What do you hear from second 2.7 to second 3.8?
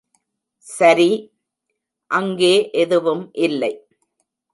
எதுவும் இல்லை.